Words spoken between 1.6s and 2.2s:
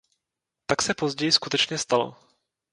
stalo.